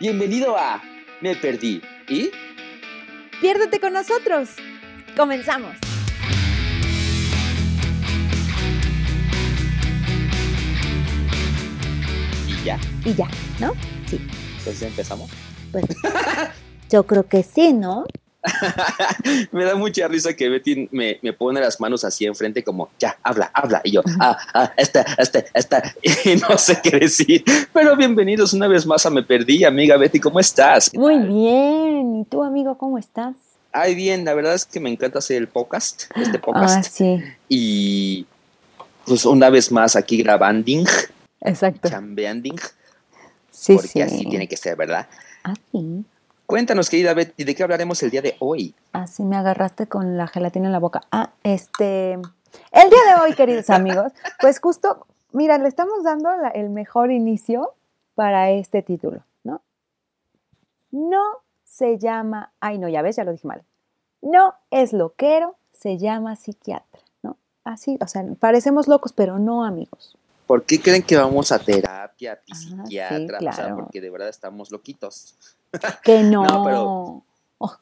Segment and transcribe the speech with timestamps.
[0.00, 0.80] Bienvenido a
[1.20, 1.82] Me Perdí.
[2.08, 2.30] ¿Y?
[3.42, 4.48] Piérdete con nosotros.
[5.14, 5.76] Comenzamos.
[12.48, 12.80] Y ya.
[13.04, 13.28] Y ya,
[13.60, 13.74] ¿no?
[14.06, 14.26] Sí.
[14.56, 15.30] Entonces empezamos.
[15.70, 15.84] Pues
[16.88, 18.06] yo creo que sí, ¿no?
[19.52, 23.16] me da mucha risa que Betty me, me, pone las manos así enfrente como, ya,
[23.22, 23.80] habla, habla.
[23.84, 25.94] Y yo, ah, ah, esta, esta, esta.
[26.24, 27.44] Y no sé qué decir.
[27.72, 30.92] Pero bienvenidos una vez más a Me Perdí, amiga Betty, ¿cómo estás?
[30.94, 32.16] Muy bien.
[32.16, 33.34] ¿Y tú, amigo, cómo estás?
[33.72, 36.78] Ay, bien, la verdad es que me encanta hacer el podcast, este podcast.
[36.78, 37.22] Ah, sí.
[37.48, 38.26] Y
[39.04, 40.86] pues una vez más aquí grabanding.
[41.40, 41.88] Exacto.
[41.88, 42.58] Chambeanding.
[43.50, 44.00] Sí, porque sí.
[44.00, 45.06] así tiene que ser, ¿verdad?
[45.44, 46.04] Ah, sí.
[46.50, 48.74] Cuéntanos, querida Betty, ¿de qué hablaremos el día de hoy?
[48.92, 51.02] Así me agarraste con la gelatina en la boca.
[51.12, 52.14] Ah, este.
[52.14, 57.12] El día de hoy, queridos amigos, pues justo, mira, le estamos dando la- el mejor
[57.12, 57.74] inicio
[58.16, 59.62] para este título, ¿no?
[60.90, 61.22] No
[61.62, 62.50] se llama.
[62.58, 63.62] Ay, no, ya ves, ya lo dije mal.
[64.20, 67.36] No es loquero, se llama psiquiatra, ¿no?
[67.62, 70.16] Así, o sea, parecemos locos, pero no, amigos.
[70.48, 73.38] ¿Por qué creen que vamos a terapia, Ah, sí, psiquiatra?
[73.38, 73.76] O sea, claro.
[73.76, 75.36] porque de verdad estamos loquitos.
[76.02, 76.44] Que no.
[76.44, 77.24] No, pero-
[77.62, 77.76] Oh,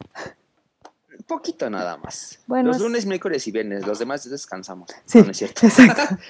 [1.17, 2.41] Un poquito nada más.
[2.47, 4.91] Bueno, los es- lunes, miércoles y viernes, los demás descansamos.
[5.05, 5.67] Sí, No, es cierto.
[5.67, 6.17] exacto.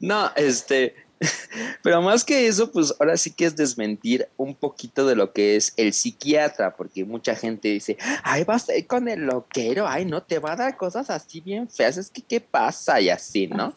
[0.00, 0.96] No, este,
[1.84, 5.54] pero más que eso, pues ahora sí que es desmentir un poquito de lo que
[5.54, 10.04] es el psiquiatra, porque mucha gente dice, ay, vas a ir con el loquero, ay,
[10.04, 13.46] no, te va a dar cosas así bien feas, es que qué pasa y así,
[13.46, 13.72] ¿no?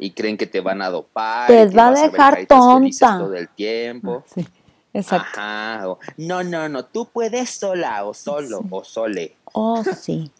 [0.00, 1.46] Y creen que te van a dopar.
[1.46, 3.18] Te va a dejar tonta.
[3.18, 4.24] Todo el tiempo.
[4.34, 4.46] Sí,
[4.94, 5.38] exacto.
[5.38, 8.66] Ajá, o, no, no, no, tú puedes sola o solo Sí.
[8.70, 9.36] o sole.
[9.52, 10.30] Oh, sí.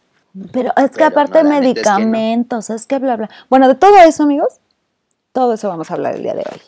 [0.52, 1.98] Pero es que Pero aparte no, neta es que no.
[1.98, 3.30] medicamentos, es que bla, bla.
[3.48, 4.60] Bueno, de todo eso, amigos,
[5.32, 6.60] todo eso vamos a hablar el día de hoy.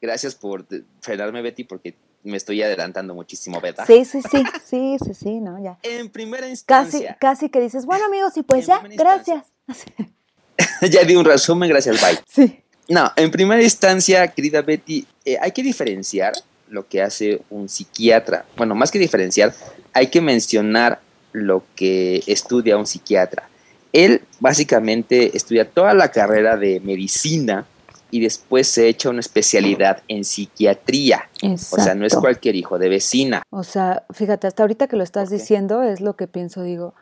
[0.00, 0.64] Gracias por
[1.00, 3.84] frenarme, Betty, porque me estoy adelantando muchísimo, ¿verdad?
[3.86, 5.62] Sí, sí, sí, sí, sí, sí, ¿no?
[5.62, 5.78] Ya.
[5.82, 9.44] En primera Casi, instancia, casi que dices, bueno, amigos, y pues ya, gracias.
[10.90, 12.18] ya di un resumen, gracias, bye.
[12.28, 12.62] Sí.
[12.88, 16.34] No, en primera instancia, querida Betty, eh, hay que diferenciar
[16.68, 18.44] lo que hace un psiquiatra.
[18.56, 19.52] Bueno, más que diferenciar,
[19.92, 21.00] hay que mencionar
[21.32, 23.48] lo que estudia un psiquiatra.
[23.92, 27.66] Él básicamente estudia toda la carrera de medicina
[28.10, 31.28] y después se echa una especialidad en psiquiatría.
[31.42, 31.82] Exacto.
[31.82, 33.42] O sea, no es cualquier hijo de vecina.
[33.50, 36.94] O sea, fíjate, hasta ahorita que lo estás diciendo es lo que pienso, digo,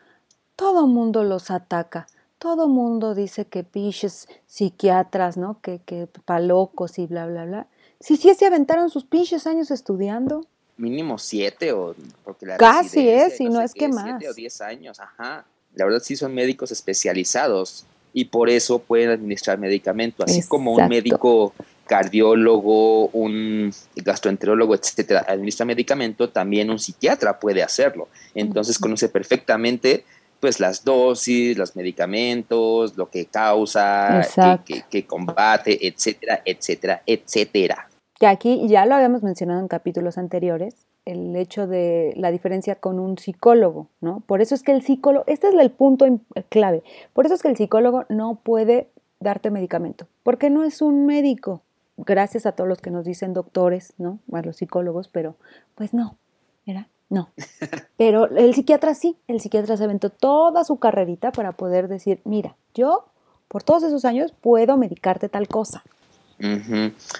[0.55, 2.07] todo mundo los ataca,
[2.39, 5.59] todo mundo dice que pinches psiquiatras, ¿no?
[5.61, 7.67] Que, que pa' locos y bla, bla, bla.
[7.99, 10.45] Si sí se aventaron sus pinches años estudiando.
[10.77, 13.27] Mínimo siete o porque la Casi, ¿eh?
[13.27, 14.03] y Si no sé es que qué, más.
[14.03, 15.45] Siete o diez años, ajá.
[15.73, 20.87] La verdad sí son médicos especializados y por eso pueden administrar medicamento, así como un
[20.87, 21.53] médico
[21.85, 28.07] cardiólogo, un gastroenterólogo, etcétera, administra medicamento, también un psiquiatra puede hacerlo.
[28.33, 30.05] Entonces conoce perfectamente
[30.39, 34.21] pues las dosis, los medicamentos, lo que causa,
[34.65, 37.89] que, que- que combate, etcétera, etcétera, etcétera.
[38.19, 42.97] que aquí ya lo habíamos mencionado en capítulos anteriores, el hecho de la diferencia con
[42.99, 44.21] un psicólogo, ¿no?
[44.21, 46.05] Por eso es que el psicólogo, este es el punto
[46.49, 46.81] clave,
[47.13, 51.61] por eso es que el psicólogo no puede darte medicamento, porque no es un médico.
[51.97, 54.19] Gracias a todos los que nos dicen doctores, ¿no?
[54.33, 55.35] A los psicólogos, pero
[55.75, 56.17] pues no,
[56.65, 56.89] ¿era?
[57.09, 57.29] No.
[57.97, 62.55] Pero el psiquiatra sí, el psiquiatra se aventó toda su carrerita para poder decir, mira,
[62.73, 63.05] yo
[63.47, 65.83] por todos esos años puedo medicarte tal cosa.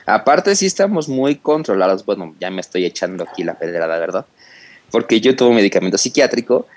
[0.06, 4.26] Aparte sí estamos muy controlados, bueno, ya me estoy echando aquí la pedrada, ¿verdad?
[4.92, 6.68] Porque yo tomo medicamento psiquiátrico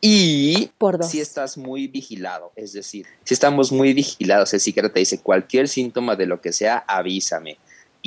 [0.00, 1.10] y Por dos.
[1.10, 5.68] sí estás muy vigilado, es decir, si estamos muy vigilados, el psiquiatra te dice cualquier
[5.68, 7.58] síntoma de lo que sea, avísame.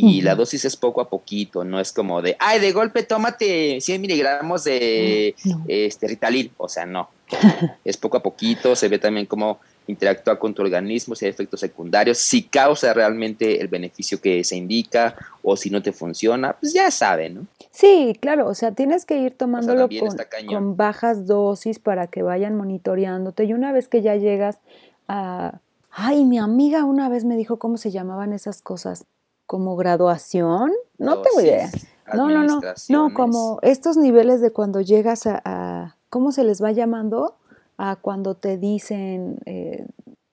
[0.01, 3.81] Y la dosis es poco a poquito, no es como de, ay, de golpe tómate
[3.81, 5.63] 100 miligramos de No.
[5.67, 7.09] este, Ritalin, o sea, no.
[7.85, 11.59] es poco a poquito, se ve también cómo interactúa con tu organismo, si hay efectos
[11.59, 16.73] secundarios, si causa realmente el beneficio que se indica o si no te funciona, pues
[16.73, 17.47] ya saben, ¿no?
[17.71, 22.21] Sí, claro, o sea, tienes que ir tomándolo también con, con bajas dosis para que
[22.21, 23.45] vayan monitoreándote.
[23.45, 24.59] Y una vez que ya llegas
[25.07, 25.59] a...
[25.91, 29.05] Ay, mi amiga una vez me dijo cómo se llamaban esas cosas,
[29.49, 31.65] como graduación, no tengo idea.
[31.71, 32.59] Dosis, No, no, no,
[32.89, 37.33] no, como estos niveles de cuando llegas a, a- ¿cómo se les va llamando?
[37.75, 39.87] A cuando te dicen, eh,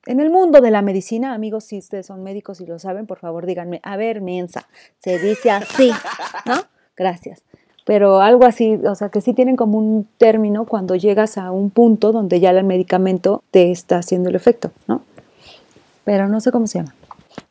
[0.04, 3.18] en el mundo de la medicina, amigos, si ustedes son médicos y lo saben, por
[3.18, 4.68] favor díganme, a ver, mensa,
[4.98, 5.90] se dice así,
[6.44, 6.56] ¿no?
[6.94, 7.40] Gracias.
[7.86, 11.70] Pero algo así, o sea, que sí tienen como un término cuando llegas a un
[11.70, 15.00] punto donde ya el medicamento te está haciendo el efecto, ¿no?
[16.04, 16.94] Pero no sé cómo se llama.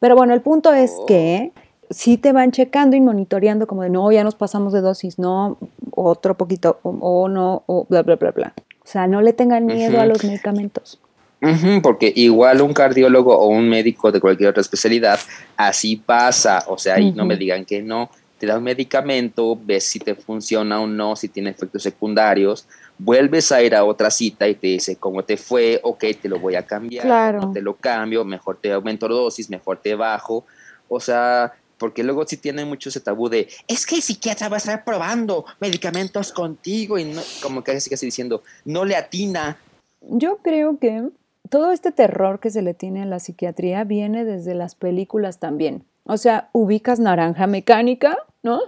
[0.06, 1.08] Pero bueno, el punto es Oh.
[1.08, 1.52] que
[1.90, 5.58] sí te van checando y monitoreando como de, no, ya nos pasamos de dosis, no,
[5.90, 8.54] otro poquito, o, no, o bla, bla, bla, bla.
[8.84, 11.00] O sea, no le tengan miedo a los medicamentos.
[11.82, 15.20] porque igual un cardiólogo o un médico de cualquier otra especialidad,
[15.58, 19.86] así pasa, o sea, y no me digan que no, te da un medicamento, ves
[19.86, 24.48] si te funciona o no, si tiene efectos secundarios, vuelves a ir a otra cita
[24.48, 27.52] y te dice cómo te fue, ok, te lo voy a cambiar, claro.
[27.54, 30.46] te lo cambio, mejor te aumento dosis, mejor te bajo,
[30.88, 34.56] o sea, porque luego sí tiene mucho ese tabú de, es que el psiquiatra va
[34.56, 39.58] a estar probando medicamentos contigo y no, como que casi casi diciendo, no le atina.
[40.02, 41.10] Yo creo que
[41.50, 45.84] todo este terror que se le tiene a la psiquiatría viene desde las películas también.
[46.04, 48.62] O sea, ubicas naranja mecánica, ¿no?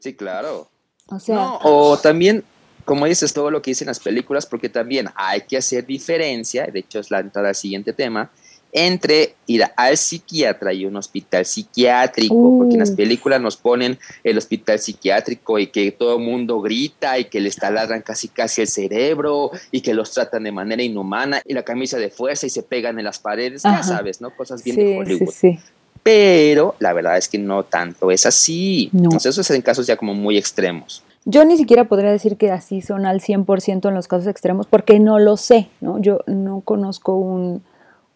[0.00, 0.68] Sí, claro.
[1.06, 2.44] O sea, o también,
[2.84, 6.80] como dices, todo lo que dicen las películas, porque también hay que hacer diferencia, de
[6.80, 8.30] hecho es la entrada al siguiente tema,
[8.76, 14.36] entre ir al psiquiatra y un hospital psiquiátrico, porque en las películas nos ponen el
[14.36, 18.68] hospital psiquiátrico y que todo el mundo grita y que les taladran casi casi el
[18.68, 22.64] cerebro y que los tratan de manera inhumana y la camisa de fuerza y se
[22.64, 24.34] pegan en las paredes, ya sabes, ¿no?
[24.34, 25.30] Cosas bien de Hollywood.
[25.30, 25.58] Sí, sí.
[26.02, 28.90] Pero la verdad es que no tanto es así.
[28.92, 31.04] Entonces, eso es en casos ya como muy extremos.
[31.24, 35.00] Yo ni siquiera podría decir que así son al 100% en los casos extremos porque
[35.00, 35.98] no lo sé, ¿no?
[35.98, 37.62] Yo no conozco un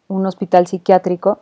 [0.09, 1.39] un hospital psiquiátrico,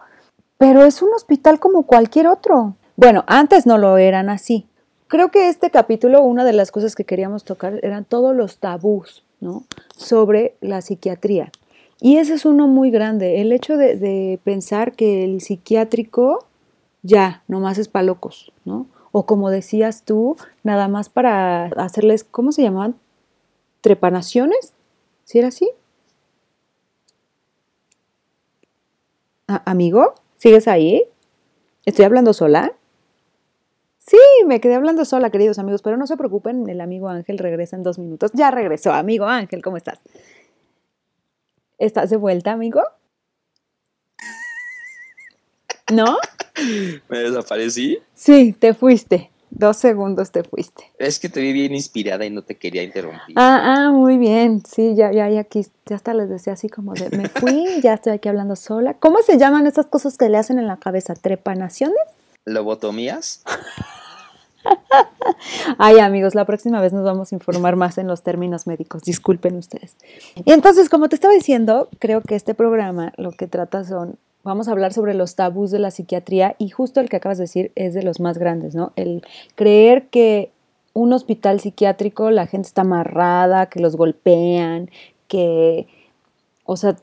[0.59, 2.75] pero es un hospital como cualquier otro.
[2.97, 4.67] Bueno, antes no lo eran así.
[5.09, 9.25] Creo que este capítulo, una de las cosas que queríamos tocar eran todos los tabús
[9.41, 9.65] ¿no?
[9.97, 11.53] sobre la psiquiatría.
[12.01, 16.45] Y ese es uno muy grande, el hecho de, pensar que el psiquiátrico
[17.03, 18.87] ya, nomás es para locos, ¿no?
[19.19, 22.97] O como decías tú, nada más para hacerles, ¿cómo se llamaban?
[23.81, 24.75] ¿Trepanaciones?
[25.25, 25.71] ¿Si era así?
[29.47, 31.05] amigo, ¿sigues ahí?
[31.87, 32.75] ¿Estoy hablando sola?
[34.01, 37.75] Sí, me quedé hablando sola, queridos amigos, pero no se preocupen, el amigo Ángel regresa
[37.75, 38.33] en dos minutos.
[38.35, 39.99] Ya regresó, amigo Ángel, ¿cómo estás?
[41.79, 42.83] ¿Estás de vuelta, amigo?
[45.91, 46.19] ¿No?
[47.09, 47.99] ¿Me desaparecí?
[48.15, 49.31] Sí, te fuiste.
[49.51, 50.91] Dos segundos te fuiste.
[50.99, 53.37] Es que te vi bien inspirada y no te quería interrumpir.
[53.39, 54.63] Ah, ah, muy bien.
[54.67, 57.95] Sí, ya, ya, ya aquí, ya hasta les decía así como de, me fui, ya
[57.95, 58.95] estoy aquí hablando sola.
[58.95, 61.15] ¿Cómo se llaman esas cosas que le hacen en la cabeza?
[61.15, 61.97] ¿Trepanaciones?
[62.45, 63.43] ¿Lobotomías?
[65.79, 69.03] Ay, amigos, la próxima vez nos vamos a informar más en los términos médicos.
[69.03, 69.97] Disculpen ustedes.
[70.45, 74.69] Y entonces, como te estaba diciendo, creo que este programa lo que trata son vamos
[74.69, 77.73] a hablar sobre los tabús de la psiquiatría y justo el que acabas de decir
[77.75, 78.93] es de los más grandes, ¿no?
[78.97, 79.27] El
[79.57, 80.51] creer que
[80.95, 84.89] un hospital psiquiátrico la gente está amarrada, que los golpean,
[85.29, 85.89] que,
[86.65, 86.97] o sea,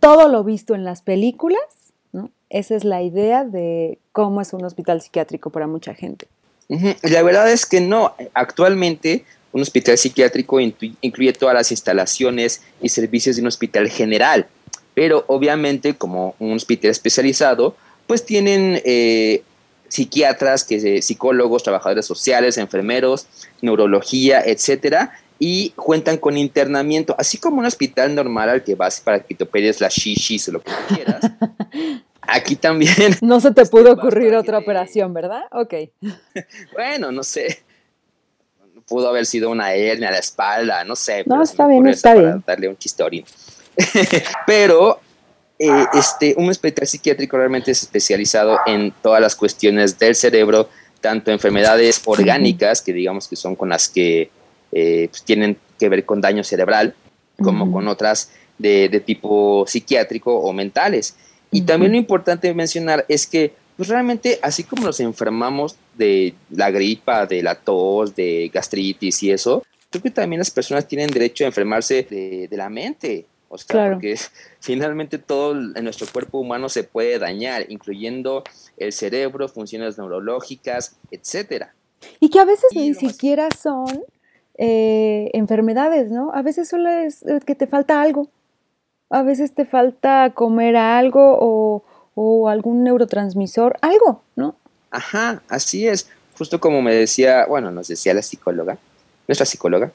[0.00, 2.30] todo lo visto en las películas, ¿no?
[2.48, 6.26] Esa es la idea de cómo es un hospital psiquiátrico para mucha gente.
[7.02, 8.14] La verdad es que no.
[8.32, 14.48] Actualmente un hospital psiquiátrico incluye todas las instalaciones y servicios de un hospital general
[14.94, 17.76] pero obviamente como un hospital especializado,
[18.06, 19.42] pues tienen eh,
[19.88, 23.26] psiquiatras, que, psicólogos, trabajadores sociales, enfermeros,
[23.60, 29.20] neurología, etcétera, y cuentan con internamiento, así como un hospital normal al que vas para
[29.20, 31.30] que te operes la shishis o lo que quieras.
[32.26, 32.94] Aquí también.
[33.20, 35.42] No se te este, pudo ocurrir otra operación, ¿verdad?
[35.52, 35.74] Ok.
[36.72, 37.62] bueno, no sé.
[38.86, 41.24] Pudo haber sido una hernia a la espalda, no sé.
[41.26, 42.42] No, está bien, está bien.
[42.46, 43.24] Darle un chistorín.
[44.46, 45.00] Pero
[45.58, 50.68] eh, este, un hospital psiquiátrico realmente es especializado en todas las cuestiones del cerebro,
[51.00, 54.30] tanto enfermedades orgánicas, que digamos que son con las que
[54.72, 56.94] eh, pues, tienen que ver con daño cerebral,
[57.40, 61.16] como con otras de, tipo psiquiátrico o mentales.
[61.50, 66.70] Y también lo importante mencionar es que pues realmente así como nos enfermamos de la
[66.70, 71.44] gripa, de la tos, de gastritis y eso, creo que también las personas tienen derecho
[71.44, 73.26] a enfermarse de, de la mente.
[73.54, 74.18] O sea, porque
[74.60, 78.42] finalmente todo en nuestro cuerpo humano se puede dañar, incluyendo
[78.76, 81.72] el cerebro, funciones neurológicas, etcétera.
[82.18, 84.02] Y que a veces ni siquiera son
[84.58, 86.32] eh, enfermedades, ¿no?
[86.34, 88.28] A veces solo es eh, que te falta algo.
[89.08, 91.84] A veces te falta comer algo o,
[92.14, 94.56] o algún neurotransmisor, algo, ¿no?
[94.90, 96.08] Ajá, así es.
[96.36, 98.78] Justo como me decía, bueno, nos decía la psicóloga,
[99.28, 99.92] nuestra psicóloga,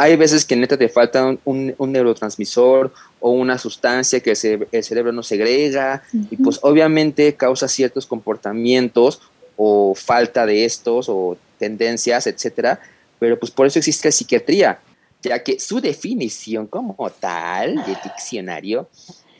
[0.00, 2.90] hay veces que neta te falta un, neurotransmisor
[3.20, 9.20] o una sustancia que el, cerebro no segrega y pues obviamente causa ciertos comportamientos
[9.56, 12.80] o falta de estos o tendencias, etcétera,
[13.18, 14.80] pero pues por eso existe la psiquiatría,
[15.20, 18.88] ya que su definición como tal de diccionario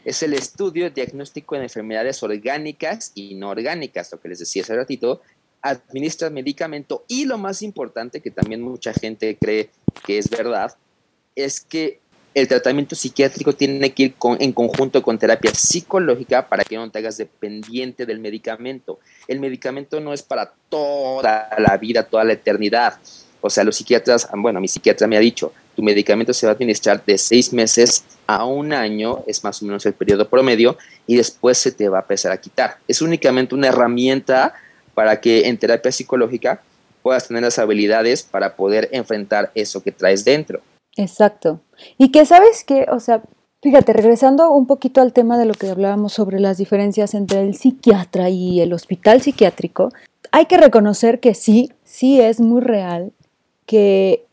[0.04, 4.76] Es el estudio diagnóstico de enfermedades orgánicas y no orgánicas, lo que les decía hace
[4.76, 5.22] ratito,
[5.62, 9.70] administra medicamento y lo más importante, que también mucha gente cree
[10.04, 10.76] que es verdad,
[11.34, 12.00] es que
[12.34, 16.98] el tratamiento psiquiátrico tiene que ir en conjunto con terapia psicológica para que no te
[16.98, 19.00] hagas dependiente del medicamento.
[19.26, 22.98] El medicamento no es para toda la vida, toda la eternidad.
[23.40, 26.54] O sea, los psiquiatras, bueno, mi psiquiatra me ha dicho, tu medicamento se va a
[26.54, 30.76] administrar de seis meses a un año, es más o menos el periodo promedio,
[31.06, 32.78] y después se te va a empezar a quitar.
[32.86, 34.54] Es únicamente una herramienta
[35.00, 36.60] para que en terapia psicológica
[37.00, 40.60] puedas tener las habilidades para poder enfrentar eso que traes dentro.
[40.94, 41.58] Exacto.
[41.96, 43.22] Y que sabes que, o sea,
[43.62, 47.54] fíjate, regresando un poquito al tema de lo que hablábamos sobre las diferencias entre el
[47.54, 49.88] psiquiatra y el hospital psiquiátrico,
[50.32, 53.10] hay que reconocer que sí, sí es muy real
[53.64, 54.26] que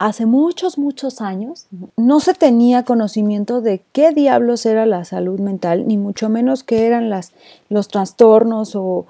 [0.00, 5.86] hace muchos, muchos años no se tenía conocimiento de qué diablos era la salud mental,
[5.86, 7.30] ni mucho menos qué eran las,
[7.68, 9.06] los trastornos o,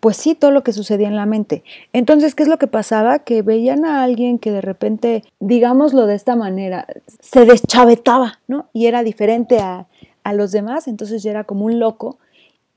[0.00, 1.64] pues sí, todo lo que sucedía en la mente.
[1.92, 3.20] Entonces, ¿qué es lo que pasaba?
[3.20, 6.86] Que veían a alguien que de repente, digámoslo de esta manera,
[7.20, 8.68] se deschavetaba, ¿no?
[8.72, 9.86] Y era diferente a,
[10.34, 12.18] los demás, entonces ya era como un loco.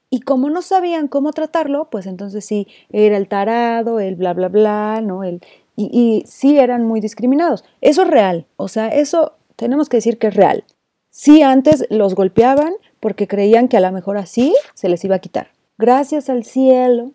[0.10, 4.48] Y como no sabían cómo tratarlo, pues entonces sí, era el tarado, el bla, bla,
[4.48, 5.26] bla, ¿no?
[5.26, 5.42] El,
[5.76, 7.66] y, y sí eran muy discriminados.
[7.82, 10.64] Eso es real, o sea, eso tenemos que decir que es real.
[11.10, 15.20] Sí, antes los golpeaban porque creían que a lo mejor así se les iba a
[15.20, 15.50] quitar
[15.82, 17.12] gracias al cielo,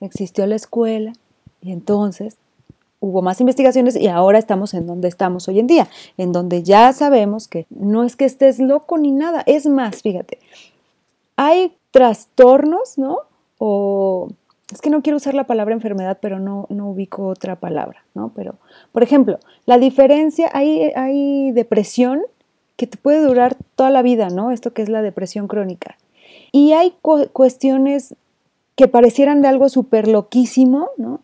[0.00, 1.12] existió la escuela
[1.62, 2.36] y entonces
[2.98, 5.88] hubo más investigaciones y ahora estamos en donde estamos hoy en día,
[6.18, 10.38] en donde ya sabemos que no es que estés loco ni nada, es más, fíjate,
[11.36, 13.20] hay trastornos, ¿no?
[13.58, 14.28] O
[14.72, 18.32] es que no quiero usar la palabra enfermedad, pero no, no ubico otra palabra, ¿no?
[18.34, 18.56] Pero,
[18.92, 22.22] por ejemplo, la diferencia, hay, hay depresión
[22.76, 24.50] que te puede durar toda la vida, ¿no?
[24.50, 25.96] Esto que es la depresión crónica.
[26.52, 26.94] Y hay
[27.32, 28.14] cuestiones
[28.76, 31.20] que parecieran de algo súper loquísimo, ¿no?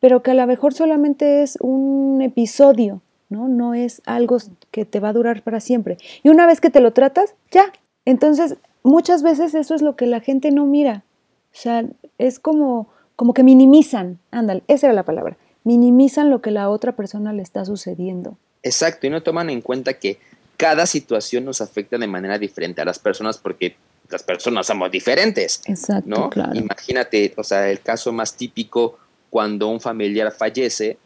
[0.00, 3.48] Pero que a lo mejor solamente es un episodio, ¿no?
[3.48, 4.38] No es algo
[4.70, 5.98] que te va a durar para siempre.
[6.22, 7.72] Y una vez que te lo tratas, ya.
[8.04, 11.04] Entonces, muchas veces eso es lo que la gente no mira.
[11.52, 11.84] O sea,
[12.18, 16.92] es como, como que minimizan, ándale, esa era la palabra, minimizan lo que la otra
[16.92, 18.38] persona le está sucediendo.
[18.62, 20.18] Exacto, y no toman en cuenta que
[20.56, 23.76] cada situación nos afecta de manera diferente a las personas porque
[24.10, 25.60] las personas somos diferentes.
[25.66, 26.30] Exacto, ¿no?
[26.30, 26.54] Claro.
[26.54, 28.98] Imagínate, o sea, el caso más típico
[29.30, 30.98] cuando un familiar fallece,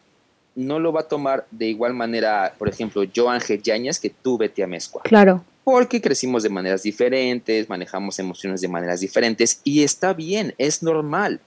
[0.55, 4.39] no lo va a tomar de igual manera, por ejemplo, yo Ángel Yañez que tú
[4.39, 5.03] Betty Amezcua.
[5.03, 5.45] Claro.
[5.65, 11.41] Porque crecimos de maneras diferentes, manejamos emociones de maneras diferentes y está bien, es normal.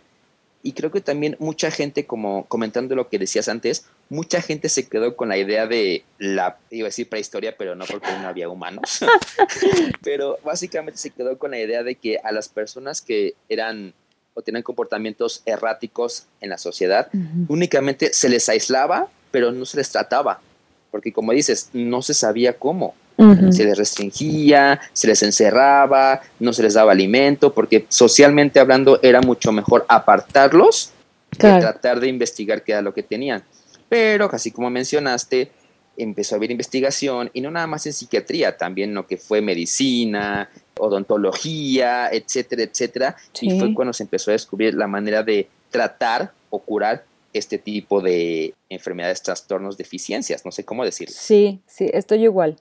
[0.66, 4.88] Y creo que también mucha gente, como comentando lo que decías antes, mucha gente se
[4.88, 8.50] quedó con la idea de la, iba a decir prehistoria, pero no porque no había
[8.50, 9.06] humanos.
[10.04, 13.94] pero básicamente se quedó con la idea de que a las personas que eran
[14.34, 17.10] o tenían comportamientos erráticos en la sociedad,
[17.48, 20.42] únicamente se les aislaba, pero no se les trataba.
[20.90, 22.96] Porque como dices, no se sabía cómo.
[23.18, 29.22] Se les restringía, se les encerraba, no se les daba alimento, porque socialmente hablando era
[29.22, 30.92] mucho mejor apartarlos
[31.32, 33.44] que tratar de investigar qué era lo que tenían.
[33.88, 35.52] Pero, así como mencionaste,
[35.98, 40.50] empezó a haber investigación, y no nada más en psiquiatría, también lo que fue medicina,
[40.78, 43.16] odontología, etcétera, etcétera.
[43.40, 47.06] Y fue cuando se empezó a descubrir la manera de tratar o curar
[47.38, 51.14] este tipo de enfermedades, trastornos, deficiencias, no sé cómo decirlo.
[51.18, 52.56] Sí, sí, estoy igual.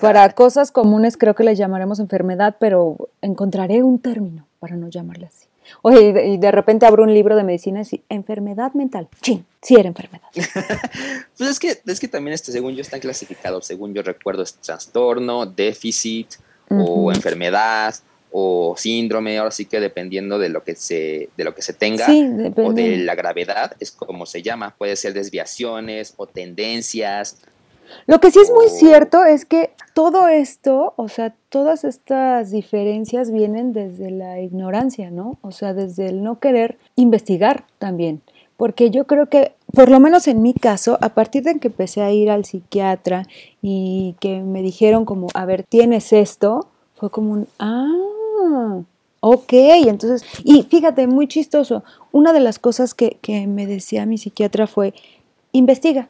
[0.00, 5.26] Para cosas comunes creo que le llamaremos enfermedad, pero encontraré un término para no llamarle
[5.26, 5.46] así.
[5.82, 9.08] Oye, y de, repente abro un libro de medicina y enfermedad mental.
[9.22, 10.28] Sí, sí era enfermedad.
[11.38, 14.54] pues es que, es que también, este, según yo, están clasificados, según yo recuerdo, es
[14.54, 16.34] trastorno, déficit
[16.70, 17.94] o enfermedad
[18.36, 22.04] o síndrome, ahora sí que dependiendo de lo que se, de lo que se tenga
[22.56, 24.74] o de la gravedad, es como se llama.
[24.76, 27.36] Puede ser desviaciones o tendencias.
[28.08, 33.30] Lo que sí es muy cierto es que todo esto, o sea, todas estas diferencias
[33.30, 35.38] vienen desde la ignorancia, ¿no?
[35.40, 38.20] O sea, desde el no querer investigar también.
[38.56, 42.02] Porque yo creo que, por lo menos en mi caso, a partir de que empecé
[42.02, 43.28] a ir al psiquiatra
[43.62, 47.86] y que me dijeron como, a ver, tienes esto, fue como un, ah,
[49.20, 54.66] ok, entonces, y fíjate, muy chistoso, una de las cosas que, me decía mi psiquiatra
[54.66, 54.94] fue,
[55.52, 56.08] investiga,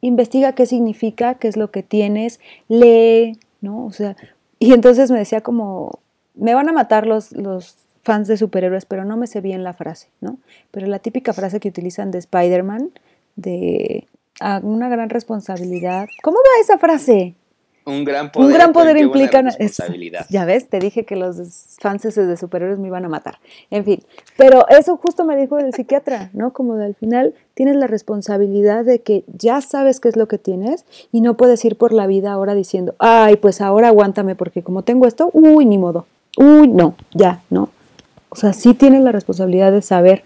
[0.00, 3.84] investiga qué significa, qué es lo que tienes, lee, ¿no?
[3.84, 4.16] O sea,
[4.58, 5.98] y entonces me decía como,
[6.34, 9.72] me van a matar los, los fans de superhéroes, pero no me sé bien la
[9.72, 10.38] frase, ¿no?
[10.70, 12.90] Pero la típica frase que utilizan de Spider-Man,
[13.34, 14.06] de
[14.62, 16.06] una gran responsabilidad.
[16.22, 17.34] ¿Cómo va esa frase?
[17.86, 20.26] Un gran poder, un gran poder implica una responsabilidad.
[20.28, 21.36] ya ves, te dije que los
[21.78, 23.38] fans de superhéroes me iban a matar.
[23.70, 24.02] En fin,
[24.36, 26.52] pero eso justo me dijo el psiquiatra, ¿no?
[26.52, 30.38] Como de al final tienes la responsabilidad de que ya sabes qué es lo que
[30.38, 34.64] tienes y no puedes ir por la vida ahora diciendo, ay, pues ahora aguántame porque
[34.64, 36.06] como tengo esto, uy, ni modo.
[36.36, 37.70] Uy, no, ya, ¿no?
[38.30, 40.24] O sea, sí tienes la responsabilidad de saber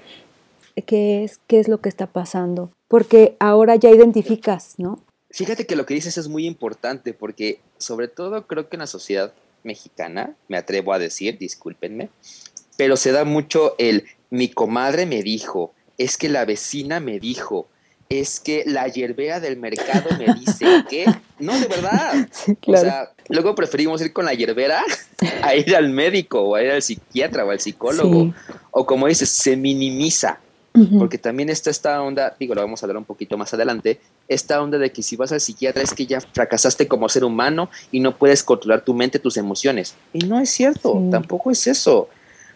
[0.87, 4.99] qué es, qué es lo que está pasando, porque ahora ya identificas, ¿no?
[5.31, 8.87] Fíjate que lo que dices es muy importante porque sobre todo creo que en la
[8.87, 9.33] sociedad
[9.63, 12.11] mexicana, me atrevo a decir, discúlpenme,
[12.77, 17.69] pero se da mucho el mi comadre me dijo, es que la vecina me dijo,
[18.09, 21.05] es que la yerbea del mercado me dice que
[21.39, 22.29] no, de verdad.
[22.67, 24.83] O sea, luego preferimos ir con la yerbera
[25.43, 28.35] a ir al médico o a ir al psiquiatra o al psicólogo.
[28.71, 30.41] O como dices, se minimiza.
[30.99, 34.63] Porque también está esta onda, digo, lo vamos a hablar un poquito más adelante, esta
[34.63, 37.99] onda de que si vas al psiquiatra es que ya fracasaste como ser humano y
[37.99, 39.97] no puedes controlar tu mente, tus emociones.
[40.13, 42.09] Y no es cierto, tampoco es eso.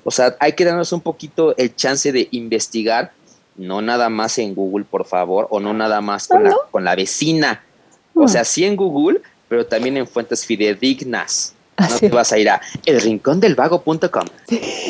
[0.04, 3.12] O sea, hay que darnos un poquito el chance de investigar,
[3.56, 6.94] no nada más en Google, por favor, o no nada más con, la, con la
[6.94, 7.64] vecina.
[8.14, 8.28] O ah.
[8.28, 11.53] sea, sí en Google, pero también en fuentes fidedignas.
[11.78, 14.24] No te vas a ir a elrincondelvago.com.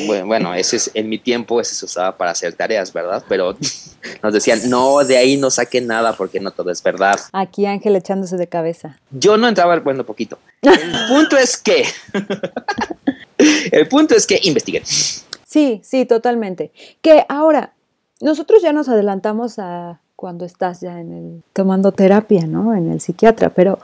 [0.06, 3.24] Bueno, bueno, ese es, en mi tiempo ese se usaba para hacer tareas, ¿verdad?
[3.28, 3.56] Pero
[4.22, 7.18] nos decían, no, de ahí no saquen nada porque no todo es verdad.
[7.32, 8.98] Aquí Ángel echándose de cabeza.
[9.10, 10.38] Yo no entraba, bueno, poquito.
[10.62, 11.84] El punto es que,
[13.72, 14.82] el punto es que investiguen.
[14.84, 16.72] Sí, sí, totalmente.
[17.00, 17.72] Que ahora,
[18.20, 22.74] nosotros ya nos adelantamos a cuando estás ya en el, tomando terapia, ¿no?
[22.74, 23.78] En el psiquiatra, pero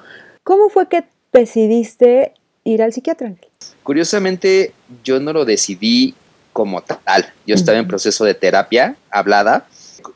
[0.45, 3.35] ¿cómo fue que decidiste ir al psiquiatra.
[3.83, 4.73] Curiosamente,
[5.05, 6.15] yo no lo decidí
[6.53, 7.33] como tal.
[7.47, 9.67] Yo estaba en proceso de terapia hablada,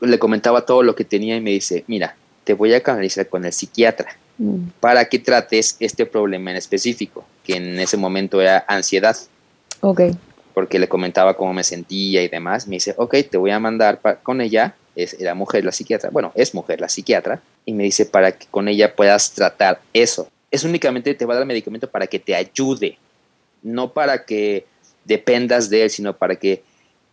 [0.01, 3.45] le comentaba todo lo que tenía y me dice, mira, te voy a canalizar con
[3.45, 4.57] el psiquiatra mm.
[4.79, 9.17] para que trates este problema en específico, que en ese momento era ansiedad.
[9.81, 10.01] Ok.
[10.53, 12.67] Porque le comentaba cómo me sentía y demás.
[12.67, 14.75] Me dice, ok, te voy a mandar con ella.
[14.95, 18.45] Es, era mujer la psiquiatra, bueno, es mujer la psiquiatra, y me dice para que
[18.49, 22.33] con ella puedas tratar eso es únicamente te va a dar medicamento para que te
[22.33, 22.97] ayude,
[23.61, 24.65] no para que
[25.03, 26.63] dependas de él, sino para que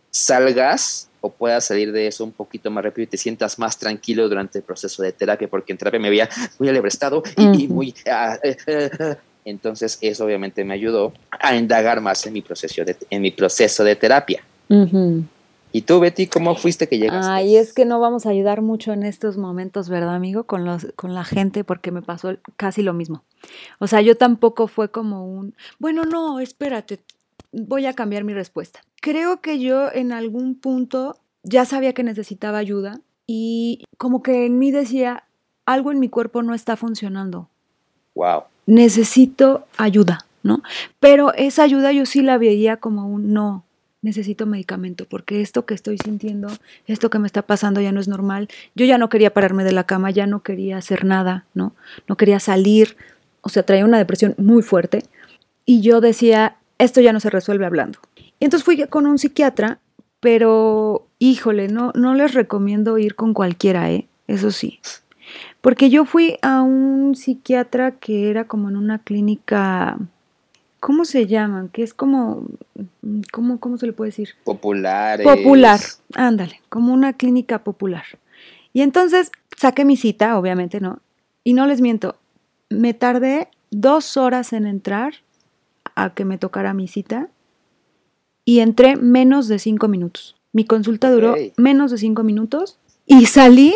[0.09, 4.27] salgas o puedas salir de eso un poquito más rápido y te sientas más tranquilo
[4.27, 6.29] durante el proceso de terapia, porque en terapia me veía
[6.59, 7.93] muy alebrestado y, muy...
[8.09, 9.15] Ah, eh, eh, eh.
[9.45, 13.83] entonces eso obviamente me ayudó a indagar más en mi proceso de, en mi proceso
[13.83, 14.43] de terapia.
[15.75, 17.31] ¿Y tú, Betty, cómo fuiste que llegaste?
[17.31, 20.43] Ay, es que no vamos a ayudar mucho en estos momentos, ¿verdad, amigo?
[20.43, 23.23] Con, los, con la gente, porque me pasó casi lo mismo.
[23.79, 26.99] O sea, yo tampoco fue como un, bueno, no, espérate,
[27.51, 28.81] voy a cambiar mi respuesta.
[29.01, 34.59] Creo que yo en algún punto ya sabía que necesitaba ayuda y como que en
[34.59, 35.23] mí decía,
[35.65, 37.49] algo en mi cuerpo no está funcionando.
[38.13, 38.43] Wow.
[38.67, 40.61] Necesito ayuda, ¿no?
[40.99, 43.65] Pero esa ayuda yo sí la veía como un no,
[44.03, 46.49] necesito medicamento, porque esto que estoy sintiendo,
[46.85, 48.49] esto que me está pasando ya no es normal.
[48.75, 51.73] Yo ya no quería pararme de la cama, ya no quería hacer nada, ¿no?
[52.07, 52.95] No quería salir,
[53.41, 55.03] o sea, traía una depresión muy fuerte
[55.65, 57.99] y yo decía, esto ya no se resuelve hablando.
[58.39, 59.79] Y entonces fui con un psiquiatra,
[60.19, 64.07] pero híjole, no, no les recomiendo ir con cualquiera, ¿eh?
[64.27, 64.79] Eso sí.
[65.61, 69.97] Porque yo fui a un psiquiatra que era como en una clínica
[70.83, 71.69] ¿cómo se llaman?
[71.69, 72.43] Que es como,
[73.31, 74.31] ¿cómo, ¿cómo se le puede decir?
[74.43, 75.23] Popular.
[75.23, 75.79] Popular,
[76.13, 78.03] ándale, como una clínica popular.
[78.73, 80.99] Y entonces saqué mi cita, obviamente, ¿no?
[81.45, 82.17] Y no les miento,
[82.69, 85.13] me tardé dos horas en entrar
[85.95, 87.29] a que me tocara mi cita
[88.43, 90.35] y entré menos de cinco minutos.
[90.51, 93.73] Mi consulta duró menos de cinco minutos y salí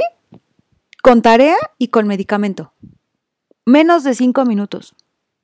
[1.01, 2.73] con tarea y con medicamento.
[3.65, 4.93] Menos de cinco minutos.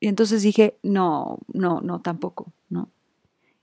[0.04, 2.90] Y entonces dije, no, no, no, tampoco, ¿no?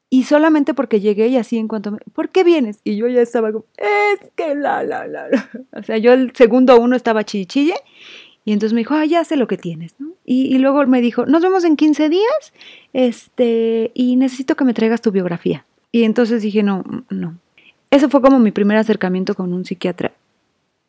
[0.09, 2.79] Y solamente porque llegué y así en cuanto me, ¿por qué vienes?
[2.83, 5.49] Y yo ya estaba como, es que la, la, la, la.
[5.79, 7.75] O sea, yo el segundo uno estaba chichille
[8.43, 10.13] y entonces me dijo, ah, ya sé lo que tienes, ¿no?
[10.25, 12.53] Y, y, luego me dijo, nos vemos en 15 días,
[12.93, 15.67] este, y necesito que me traigas tu biografía.
[15.91, 17.37] Y entonces dije, no, no.
[17.91, 20.11] Eso fue como mi primer acercamiento con un psiquiatra.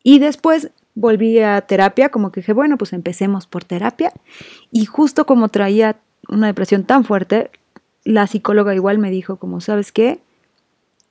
[0.03, 4.13] Y después volví a terapia, como que dije, bueno, pues empecemos por terapia.
[4.71, 7.49] Y justo como traía una depresión tan fuerte,
[8.03, 10.19] la psicóloga igual me dijo, como, ¿sabes qué?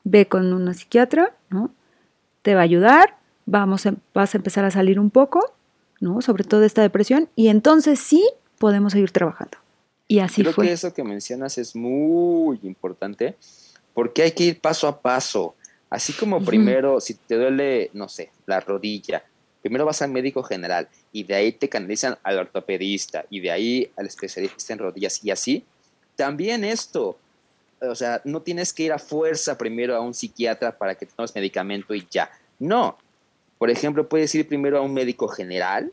[0.04, 1.70] Ve con una psiquiatra, ¿no?
[2.42, 5.52] Te va a ayudar, vamos a, vas a empezar a salir un poco,
[6.00, 6.20] ¿no?
[6.22, 8.24] Sobre todo de esta depresión, y entonces sí
[8.58, 9.58] podemos seguir trabajando.
[10.08, 10.66] Y así Creo fue.
[10.66, 13.36] que eso que mencionas es muy importante,
[13.94, 15.54] porque hay que ir paso a paso.
[15.92, 19.22] Así como primero, si te duele, no sé, la rodilla,
[19.60, 23.90] primero vas al médico general y de ahí te canalizan al ortopedista y de ahí
[23.98, 25.66] al especialista en rodillas y así,
[26.16, 27.18] también esto,
[27.82, 31.12] o sea, no tienes que ir a fuerza primero a un psiquiatra para que te
[31.12, 32.30] tomes medicamento y ya.
[32.58, 32.96] No.
[33.58, 35.92] Por ejemplo, puedes ir primero a un médico general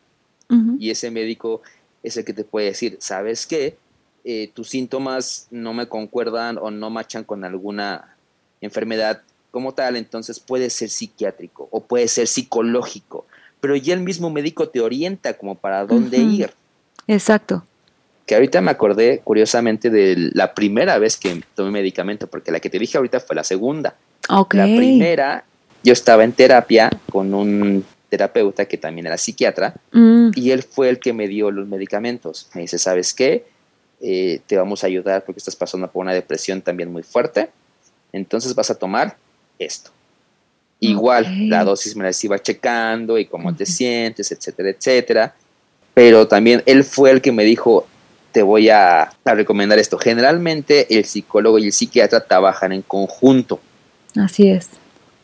[0.79, 1.61] y ese médico
[2.03, 3.75] es el que te puede decir, ¿sabes qué?
[4.23, 8.15] Eh, tus síntomas no me concuerdan o no machan con alguna
[8.61, 13.25] enfermedad como tal, entonces puede ser psiquiátrico o puede ser psicológico,
[13.59, 16.51] pero ya el mismo médico te orienta como para dónde ir.
[17.07, 17.63] Exacto.
[18.25, 22.69] Que ahorita me acordé curiosamente de la primera vez que tomé medicamento, porque la que
[22.69, 23.95] te dije ahorita fue la segunda.
[24.29, 25.43] La primera,
[25.83, 30.31] yo estaba en terapia con un terapeuta que también era psiquiatra mm.
[30.35, 32.49] y él fue el que me dio los medicamentos.
[32.53, 33.45] Me dice, ¿sabes qué?
[34.01, 37.49] Eh, te vamos a ayudar porque estás pasando por una depresión también muy fuerte.
[38.11, 39.17] Entonces vas a tomar
[39.59, 39.91] esto.
[40.81, 45.35] Igual, la dosis me la iba checando y cómo te sientes, etcétera, etcétera.
[45.93, 47.85] Pero también él fue el que me dijo,
[48.31, 49.97] te voy a, recomendar esto.
[49.97, 53.59] Generalmente el psicólogo y el psiquiatra trabajan en conjunto.
[54.15, 54.69] Así es.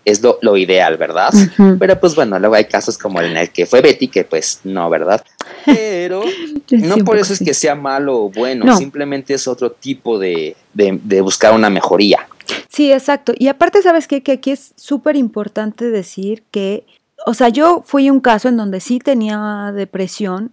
[0.03, 1.33] Es lo, ideal, ¿verdad?
[1.79, 4.87] Pero pues bueno, luego hay casos como en el que fue Betty, que pues no,
[4.89, 5.23] ¿verdad?
[5.65, 6.23] Pero
[6.71, 11.21] no por eso es que sea malo o bueno, simplemente es otro tipo de, de
[11.21, 12.27] buscar una mejoría.
[12.67, 13.33] Sí, exacto.
[13.37, 14.23] Y aparte, ¿sabes qué?
[14.23, 16.85] Que aquí es súper importante decir que,
[17.25, 20.51] o sea, yo fui un caso en donde sí tenía depresión,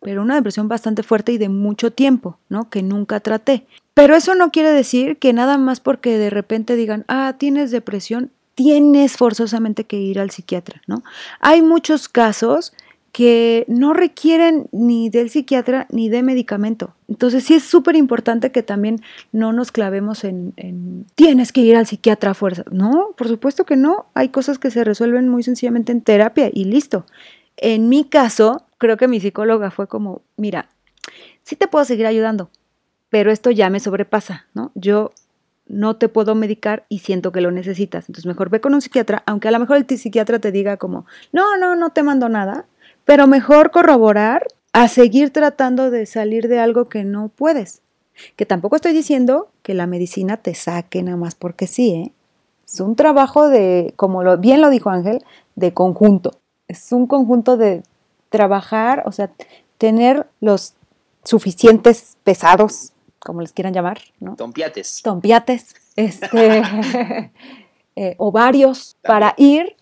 [0.00, 2.68] pero una depresión bastante fuerte y de mucho tiempo, ¿no?
[2.68, 3.66] Que nunca traté.
[3.94, 8.30] Pero eso no quiere decir que nada más porque de repente digan, ah, tienes depresión,
[8.54, 11.02] tienes forzosamente que ir al psiquiatra, ¿no?
[11.40, 12.72] Hay muchos casos
[13.12, 16.94] que no requieren ni del psiquiatra ni de medicamento.
[17.08, 20.54] Entonces sí es súper importante que también no nos clavemos en,
[21.14, 22.64] tienes que ir al psiquiatra a fuerza.
[22.70, 24.06] No, por supuesto que no.
[24.14, 27.04] Hay cosas que se resuelven muy sencillamente en terapia y listo.
[27.58, 30.70] En mi caso, creo que mi psicóloga fue como, mira,
[31.42, 32.50] sí te puedo seguir ayudando,
[33.10, 34.72] pero esto ya me sobrepasa, ¿no?
[34.74, 35.12] Yo
[35.66, 38.08] no te puedo medicar y siento que lo necesitas.
[38.08, 41.04] Entonces mejor ve con un psiquiatra, aunque a lo mejor el psiquiatra te diga como,
[41.30, 42.66] no, no, no te mando nada,
[43.04, 47.82] pero mejor corroborar a seguir tratando de salir de algo que no puedes.
[48.36, 52.12] Que tampoco estoy diciendo que la medicina te saque nada más porque sí, ¿eh?
[52.66, 55.22] Es un trabajo de, como lo, bien lo dijo Ángel,
[55.56, 56.38] de conjunto.
[56.68, 57.82] Es un conjunto de
[58.30, 59.30] trabajar, o sea,
[59.76, 60.74] tener los
[61.22, 64.36] suficientes pesados, como les quieran llamar, ¿no?
[64.36, 65.02] Tompiates.
[65.02, 66.62] Tompiates, este,
[67.96, 69.76] eh, ovarios, para ir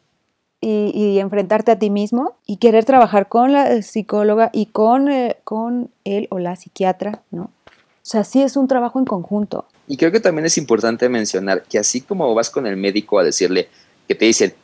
[0.60, 5.90] y, enfrentarte a ti mismo y querer trabajar con la psicóloga y con, eh, con
[6.04, 7.42] él o la psiquiatra, ¿no?
[7.42, 9.66] O sea, sí es un trabajo en conjunto.
[9.86, 13.24] Y creo que también es importante mencionar que así como vas con el médico a
[13.24, 13.68] decirle
[14.08, 14.54] que te dicen,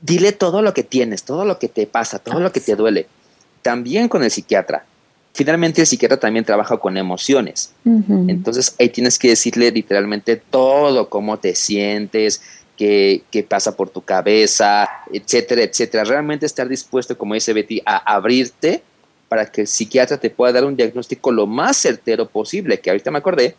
[0.00, 3.06] dile todo lo que tienes, todo lo que te pasa, todo lo que te duele,
[3.62, 4.84] también con el psiquiatra.
[5.32, 7.72] Finalmente el psiquiatra también trabaja con emociones.
[7.84, 12.42] Entonces ahí tienes que decirle literalmente todo, cómo te sientes,
[12.80, 16.04] qué, pasa por tu cabeza, etcétera, etcétera.
[16.04, 18.82] Realmente estar dispuesto, como dice Betty, a abrirte
[19.28, 23.10] para que el psiquiatra te pueda dar un diagnóstico lo más certero posible, que ahorita
[23.10, 23.54] me acordé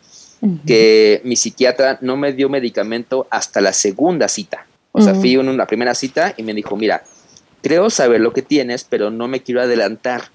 [0.66, 4.66] que mi psiquiatra no me dio medicamento hasta la segunda cita.
[4.90, 7.04] O sea, fui en una primera cita y me dijo, mira,
[7.62, 10.30] creo saber lo que tienes, pero no me quiero adelantar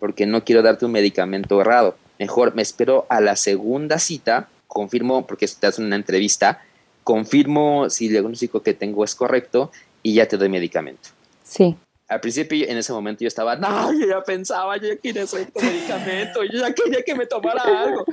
[0.00, 1.96] porque no quiero darte un medicamento errado.
[2.18, 6.62] Mejor me espero a la segunda cita, confirmo, porque te hace una entrevista,
[7.04, 9.70] confirmo si el diagnóstico que tengo es correcto
[10.02, 11.10] y ya te doy medicamento.
[11.42, 11.76] Sí.
[12.08, 15.48] Al principio, en ese momento, yo estaba, no, yo ya pensaba, yo ya quería ese
[15.54, 18.04] medicamento, yo ya quería que me tomara algo.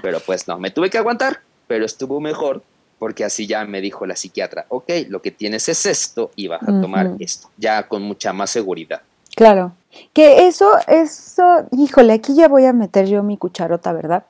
[0.00, 2.62] Pero pues no, me tuve que aguantar, pero estuvo mejor
[3.02, 6.62] porque así ya me dijo la psiquiatra, ok, lo que tienes es esto y vas
[6.62, 9.02] a tomar esto, ya con mucha más seguridad.
[9.34, 9.72] Claro,
[10.12, 14.24] que eso, eso, híjole, aquí ya voy a meter yo mi cucharota, ¿verdad?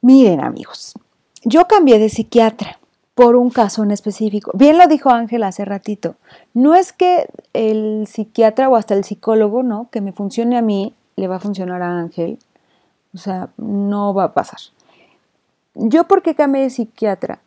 [0.00, 0.94] Miren amigos,
[1.44, 2.80] yo cambié de psiquiatra
[3.16, 4.52] por un caso en específico.
[4.54, 6.16] Bien lo dijo Ángel hace ratito.
[6.52, 9.88] No es que el psiquiatra o hasta el psicólogo, ¿no?
[9.90, 12.38] Que me funcione a mí, le va a funcionar a Ángel.
[13.14, 14.58] O sea, no va a pasar.
[15.74, 17.40] ¿Yo por qué cambié de psiquiatra?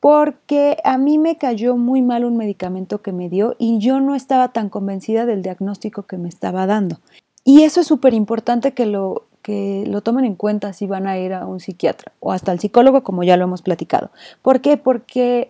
[0.00, 4.16] Porque a mí me cayó muy mal un medicamento que me dio y yo no
[4.16, 6.98] estaba tan convencida del diagnóstico que me estaba dando.
[7.44, 11.18] Y eso es súper importante que lo, que lo tomen en cuenta si van a
[11.18, 14.10] ir a un psiquiatra o hasta al psicólogo, como ya lo hemos platicado.
[14.40, 14.76] ¿Por qué?
[14.76, 15.48] Porque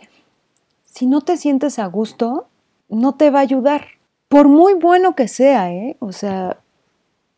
[0.85, 2.47] si no te sientes a gusto,
[2.89, 3.87] no te va a ayudar.
[4.29, 5.97] Por muy bueno que sea, ¿eh?
[6.01, 6.59] O sea,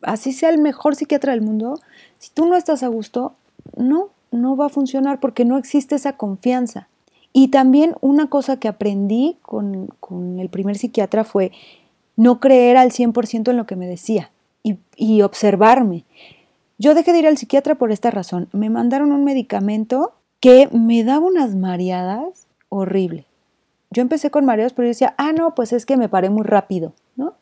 [0.01, 1.79] así sea el mejor psiquiatra del mundo,
[2.17, 3.33] si tú no estás a gusto,
[3.75, 6.87] no, no va a funcionar porque no existe esa confianza.
[7.33, 11.51] Y también una cosa que aprendí con, con el primer psiquiatra fue
[12.15, 14.31] no creer al 100% en lo que me decía
[14.63, 16.05] y, y observarme.
[16.77, 18.49] Yo dejé de ir al psiquiatra por esta razón.
[18.51, 23.25] Me mandaron un medicamento que me daba unas mareadas horrible.
[23.91, 26.43] Yo empecé con mareos, pero yo decía, ah, no, pues es que me paré muy
[26.43, 27.33] rápido, ¿no?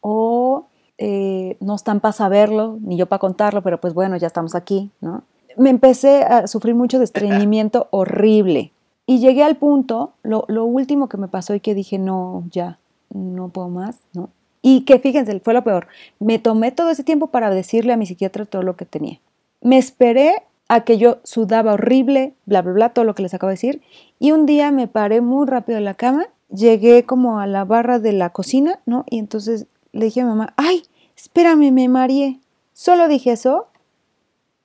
[0.00, 0.66] O
[0.98, 4.90] eh, no están para saberlo, ni yo para contarlo, pero pues bueno, ya estamos aquí,
[5.00, 5.22] ¿no?
[5.56, 8.72] Me empecé a sufrir mucho de estreñimiento horrible.
[9.06, 12.78] Y llegué al punto, lo, lo último que me pasó y que dije, no, ya,
[13.10, 14.28] no puedo más, ¿no?
[14.70, 15.86] Y que fíjense, fue lo peor.
[16.18, 19.18] Me tomé todo ese tiempo para decirle a mi psiquiatra todo lo que tenía.
[19.62, 23.48] Me esperé a que yo sudaba horrible, bla, bla, bla, todo lo que les acabo
[23.48, 23.80] de decir.
[24.18, 27.98] Y un día me paré muy rápido en la cama, llegué como a la barra
[27.98, 29.06] de la cocina, ¿no?
[29.08, 30.82] Y entonces le dije a mi mamá, ay,
[31.16, 32.38] espérame, me mareé.
[32.74, 33.68] Solo dije eso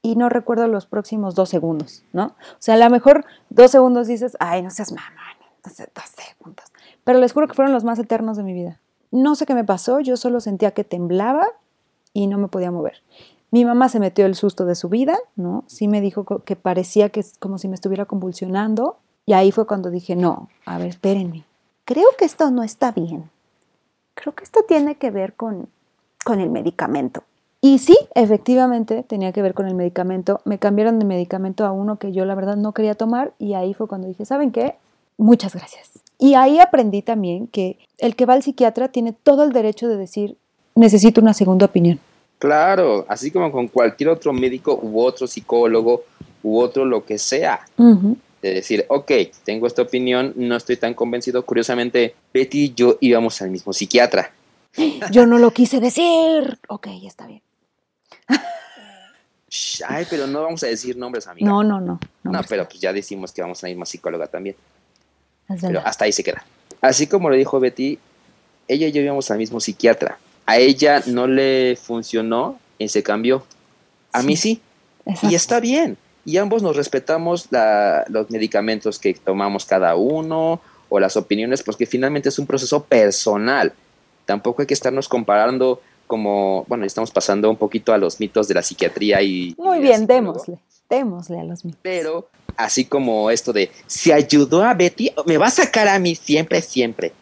[0.02, 2.26] y no recuerdo los próximos dos segundos, ¿no?
[2.26, 6.66] O sea, a lo mejor dos segundos dices, ay, no seas mamá, dos segundos.
[7.06, 8.82] Pero les juro que fueron los más eternos de mi vida.
[9.14, 11.46] No sé qué me pasó, yo solo sentía que temblaba
[12.14, 13.04] y no me podía mover.
[13.52, 15.64] Mi mamá se metió el susto de su vida, ¿no?
[15.68, 18.98] Sí me dijo que parecía que es como si me estuviera convulsionando.
[19.28, 21.46] Y ahí fue cuando dije, no, a ver, espérenme.
[21.86, 23.30] Creo que esto no está bien.
[24.16, 25.70] Creo que esto tiene que ver con,
[26.26, 27.24] con el medicamento.
[27.62, 30.42] Y sí, efectivamente tenía que ver con el medicamento.
[30.44, 33.76] Me cambiaron de medicamento a uno que yo la verdad no quería tomar y ahí
[33.76, 34.76] fue cuando dije, ¿saben qué?
[35.18, 36.03] Muchas gracias.
[36.20, 39.98] Y ahí aprendí también que el que va al psiquiatra tiene todo el derecho de
[39.98, 40.38] decir,
[40.76, 42.00] necesito una segunda opinión.
[42.40, 46.04] Claro, así como con cualquier otro médico u otro psicólogo
[46.44, 47.66] u otro lo que sea.
[47.78, 49.12] De decir, ok,
[49.46, 51.46] tengo esta opinión, no estoy tan convencido.
[51.46, 54.34] Curiosamente, Betty y yo íbamos al mismo psiquiatra.
[55.12, 56.60] Yo no lo quise decir.
[56.68, 57.42] Ok, está bien.
[59.88, 61.48] Ay, pero no vamos a decir nombres, amiga.
[61.48, 62.00] No, no, no.
[62.24, 64.56] No, pero pues ya decimos que vamos a la misma psicóloga también.
[65.62, 66.44] Pero hasta ahí se queda.
[66.82, 68.00] Así como lo dijo Betty,
[68.68, 73.44] ella y yo íbamos al mismo psiquiatra a ella no le funcionó y se cambió.
[74.12, 74.62] A mí sí.
[75.24, 75.98] Y está bien.
[76.26, 77.50] Y ambos nos respetamos
[78.08, 83.74] los medicamentos que tomamos cada uno o las opiniones, porque finalmente es un proceso personal.
[84.26, 88.54] Tampoco hay que estarnos comparando como, bueno, estamos pasando un poquito a los mitos de
[88.54, 89.56] la psiquiatría y...
[89.58, 91.80] Muy bien, démosle, démosle a los mitos.
[91.82, 96.16] Pero así como esto de, si ayudó a Betty, me va a sacar a mí
[96.16, 97.14] siempre, siempre.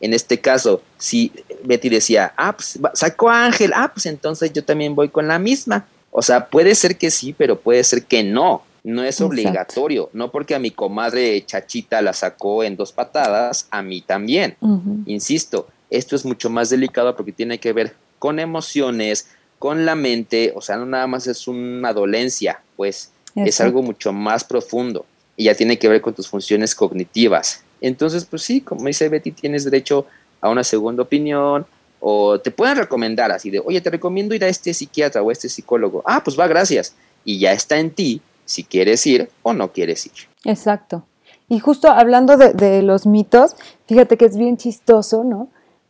[0.00, 1.32] En este caso, si
[1.64, 5.38] Betty decía, ah, pues sacó a Ángel, ah, pues entonces yo también voy con la
[5.38, 5.86] misma.
[6.10, 8.62] O sea, puede ser que sí, pero puede ser que no.
[8.84, 10.08] No es obligatorio.
[10.12, 14.56] No porque a mi comadre Chachita la sacó en dos patadas, a mí también.
[15.04, 20.52] Insisto, esto es mucho más delicado porque tiene que ver con emociones, con la mente,
[20.54, 25.44] o sea, no nada más es una dolencia, pues es algo mucho más profundo y
[25.44, 27.62] ya tiene que ver con tus funciones cognitivas.
[27.80, 30.06] Entonces, pues sí, como dice Betty, tienes derecho
[30.40, 31.66] a una segunda opinión
[32.00, 35.32] o te pueden recomendar así de, oye, te recomiendo ir a este psiquiatra o a
[35.32, 36.02] este psicólogo.
[36.06, 36.94] Ah, pues va, gracias.
[37.24, 40.12] Y ya está en ti si quieres ir o no quieres ir.
[40.44, 41.04] Exacto.
[41.48, 45.48] Y justo hablando de, los mitos, fíjate que es bien chistoso, ¿no?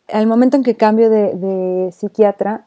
[0.09, 2.67] Al momento en que cambio de, de psiquiatra,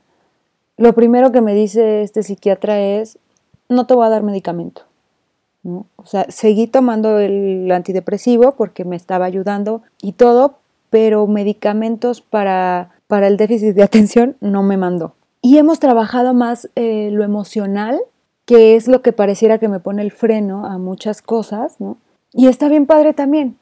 [0.77, 3.17] lo primero que me dice este psiquiatra es,
[3.71, 4.83] no te voy a dar medicamento.
[5.63, 10.55] O sea, seguí tomando el antidepresivo porque me estaba ayudando y todo,
[10.89, 15.13] pero medicamentos para, para el déficit de atención no me mandó.
[15.41, 17.99] Y hemos trabajado más eh, lo emocional,
[18.45, 21.97] que es lo que pareciera que me pone el freno a muchas cosas, ¿no?
[22.33, 23.57] Y está bien padre también,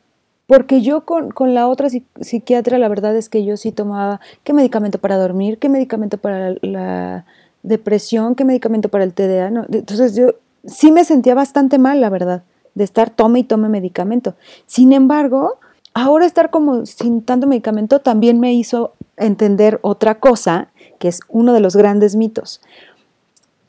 [0.46, 5.00] porque yo con, la otra psiquiatra, la verdad es que yo sí tomaba qué medicamento
[5.00, 7.26] para dormir, qué medicamento para la,
[7.64, 9.48] depresión, qué medicamento para el TDA.
[9.72, 12.44] Entonces yo sí me sentía bastante mal, la verdad,
[12.76, 14.36] de estar tome y tome medicamento.
[14.66, 15.60] Sin embargo,
[15.94, 21.54] ahora estar como sin tanto medicamento también me hizo entender otra cosa, que es uno
[21.54, 22.62] de los grandes mitos.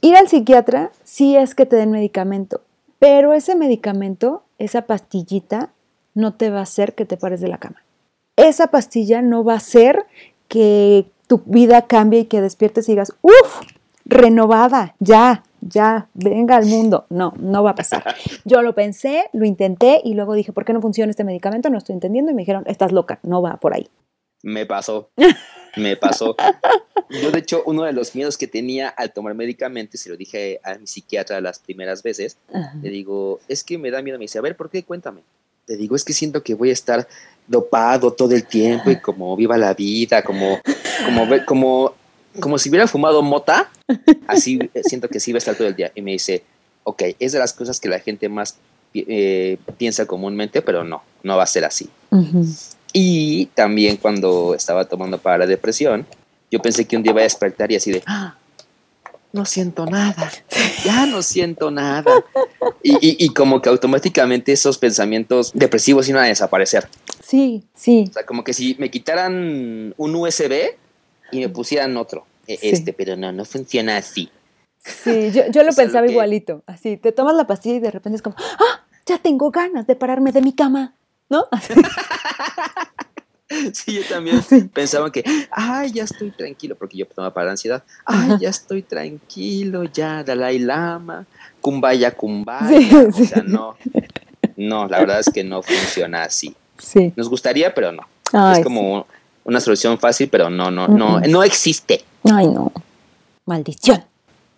[0.00, 2.62] Ir al psiquiatra sí es que te den medicamento,
[2.98, 5.70] pero ese medicamento, esa pastillita,
[6.14, 7.82] no te va a hacer que te pares de la cama.
[8.36, 10.06] Esa pastilla no va a hacer
[10.48, 13.60] que tu vida cambie y que despiertes y digas, uff,
[14.10, 17.06] renovada, ya, ya, venga al mundo.
[17.08, 18.14] No, no va a pasar.
[18.44, 21.70] Yo lo pensé, lo intenté y luego dije, ¿por qué no funciona este medicamento?
[21.70, 23.88] No estoy entendiendo y me dijeron, estás loca, no va por ahí.
[24.42, 25.10] Me pasó,
[25.76, 26.34] me pasó.
[27.08, 30.60] Yo, de hecho, uno de los miedos que tenía al tomar medicamentos, se lo dije
[30.64, 32.36] a mi psiquiatra las primeras veces,
[32.82, 34.18] le digo, es que me da miedo.
[34.18, 34.82] Me dice, a ver, ¿por qué?
[34.82, 35.22] Cuéntame.
[35.66, 37.06] Le digo, es que siento que voy a estar
[37.46, 40.58] dopado todo el tiempo y como viva la vida, como,
[41.04, 41.94] como, como
[42.38, 43.70] como si hubiera fumado mota,
[44.28, 45.90] así siento que sí va a estar todo el día.
[45.94, 46.44] Y me dice,
[46.84, 48.56] ok, es de las cosas que la gente más
[48.94, 51.88] eh, piensa comúnmente, pero no, no va a ser así.
[52.92, 56.06] Y también cuando estaba tomando para la depresión,
[56.50, 58.36] yo pensé que un día iba a despertar y así de, ¡Ah!
[59.32, 60.30] no siento nada,
[60.84, 62.24] ya no siento nada.
[62.82, 66.88] Y, como que automáticamente esos pensamientos depresivos iban a desaparecer.
[67.22, 68.06] Sí, sí.
[68.10, 70.74] O sea, como que si me quitaran un USB
[71.32, 74.30] y me pusieran otro, e, este, pero no, no funciona así.
[74.82, 78.36] Sí, yo, lo pensaba igualito, así, te tomas la pastilla y de repente es como,
[78.38, 78.84] ¡ah!
[79.06, 80.94] Ya tengo ganas de pararme de mi cama,
[81.28, 81.46] ¿no?
[83.72, 84.40] Sí, yo también
[84.72, 87.82] pensaba que, ay, ya estoy tranquilo, porque yo tomaba para la ansiedad.
[88.04, 91.26] Ay, ya estoy tranquilo, ya, Dalai Lama,
[91.60, 93.08] kumbaya, kumbaya.
[93.08, 93.76] o sea, no,
[94.56, 96.54] no, la verdad es que no funciona así.
[96.78, 97.12] Sí.
[97.16, 98.06] Nos gustaría, pero no.
[98.52, 99.06] es como
[99.44, 102.04] una solución fácil, pero no, no, no, no existe.
[102.24, 102.72] Ay, no.
[103.46, 104.04] Maldición.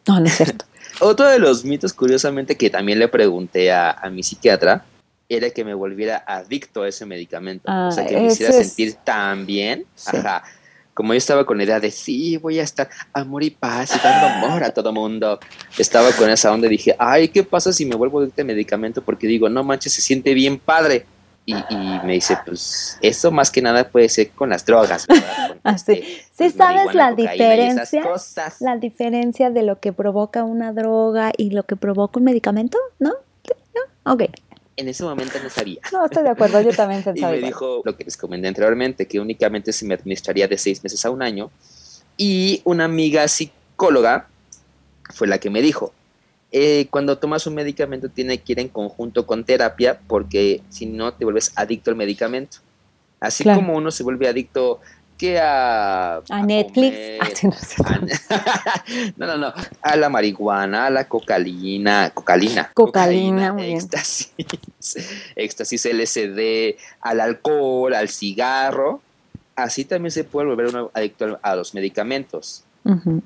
[0.07, 0.64] No, no es cierto.
[1.01, 4.85] Otro de los mitos, curiosamente, que también le pregunté a, a mi psiquiatra,
[5.37, 7.71] era que me volviera adicto a ese medicamento.
[7.71, 9.87] o sea, que me ah, hiciera sentir tan bien.
[10.07, 10.42] Ajá.
[10.95, 13.99] Como yo estaba con la idea de, sí, voy a estar amor y paz y
[13.99, 15.40] dando amor a todo mundo.
[15.79, 19.03] Estaba con esa onda y dije, ay, ¿qué pasa si me vuelvo adicto a medicamento?
[19.03, 21.07] Porque digo, no manches, se siente bien padre.
[21.44, 21.55] Y,
[22.05, 25.57] me dice, pues eso más que nada puede ser con las drogas, ¿verdad?
[25.64, 25.92] Así.
[25.92, 28.05] Este, sí, pues, sabes la diferencia,
[28.61, 33.11] la diferencia de lo que provoca una droga y lo que provoca un medicamento, ¿no?
[33.74, 34.12] ¿No?
[34.12, 34.22] Ok
[34.76, 35.81] en ese momento no sabía.
[35.92, 37.37] No, estoy de acuerdo, yo también pensaba.
[37.37, 40.83] y me dijo lo que les comenté anteriormente, que únicamente se me administraría de seis
[40.83, 41.50] meses a un año.
[42.16, 44.28] Y una amiga psicóloga
[45.12, 45.92] fue la que me dijo,
[46.52, 51.14] eh, cuando tomas un medicamento tiene que ir en conjunto con terapia porque si no
[51.14, 52.58] te vuelves adicto al medicamento.
[53.20, 54.80] Así como uno se vuelve adicto
[55.40, 56.20] a...
[56.28, 56.96] A, Netflix.
[59.16, 59.52] no, no, no.
[59.80, 62.70] A la marihuana, a la cocaína, cocalina.
[62.74, 64.32] Cocaína, éxtasis,
[65.36, 69.00] éxtasis LSD, al alcohol, al cigarro.
[69.54, 72.64] Así también se puede volver uno adicto a los medicamentos.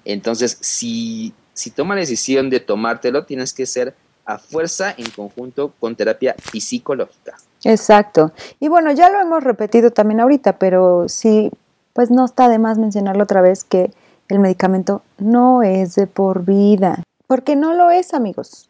[0.04, 3.94] Entonces, si, si toma la decisión de tomártelo, tienes que ser
[4.26, 7.36] a fuerza en conjunto con terapia psicológica.
[7.64, 8.32] Exacto.
[8.60, 11.50] Y bueno, ya lo hemos repetido también ahorita, pero sí
[11.94, 13.90] pues no está de más mencionarlo otra vez que
[14.28, 18.68] el medicamento no es de por vida, porque no lo es, amigos.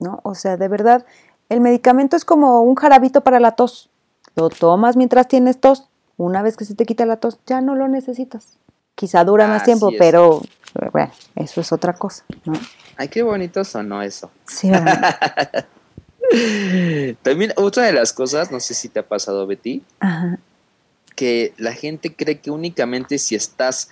[0.00, 0.18] ¿No?
[0.24, 1.06] O sea, de verdad,
[1.48, 3.90] el medicamento es como un jarabito para la tos.
[4.34, 5.88] Lo tomas mientras tienes tos.
[6.16, 8.58] Una vez que se te quita la tos, ya no lo necesitas.
[8.96, 10.42] Quizá dura más tiempo, pero
[10.92, 12.54] bueno, eso es otra cosa, ¿no?
[12.96, 14.30] Ay, qué bonito sonó eso.
[14.46, 14.70] Sí,
[17.22, 20.38] También otra de las cosas, no sé si te ha pasado, Betty, Ajá
[21.18, 23.90] que la gente cree que únicamente si estás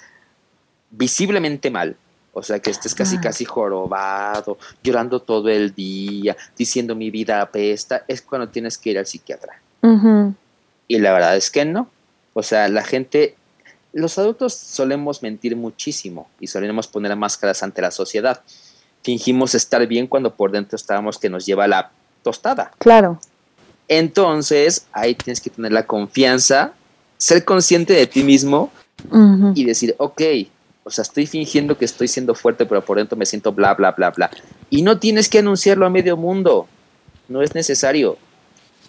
[0.93, 1.97] visiblemente mal,
[2.33, 8.05] o sea, que estés casi, casi jorobado, llorando todo el día, diciendo mi vida apesta,
[8.07, 9.61] es cuando tienes que ir al psiquiatra.
[10.87, 11.91] Y la verdad es que no.
[12.33, 13.35] O sea, la gente,
[14.01, 18.43] los adultos solemos mentir muchísimo y solemos poner máscaras ante la sociedad.
[19.03, 21.91] Fingimos estar bien cuando por dentro estábamos que nos lleva la
[22.23, 22.73] tostada.
[22.79, 23.21] Claro.
[23.89, 26.75] Entonces, ahí tienes que tener la confianza
[27.19, 28.71] ser consciente de ti mismo
[29.55, 30.23] y decir, ok,
[30.85, 33.93] o sea, estoy fingiendo que estoy siendo fuerte, pero por dentro me siento bla, bla,
[33.93, 34.31] bla, bla.
[34.71, 36.67] Y no tienes que anunciarlo a medio mundo,
[37.29, 38.19] no es necesario.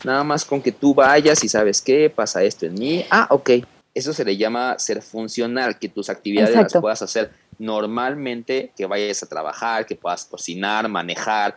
[0.03, 3.05] Nada más con que tú vayas y sabes qué, pasa esto en mí.
[3.09, 3.49] Ah, ok.
[3.97, 9.23] Eso se le llama ser funcional, que tus actividades las puedas hacer normalmente, que vayas
[9.23, 11.55] a trabajar, que puedas cocinar, manejar,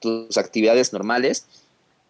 [0.00, 1.46] tus actividades normales,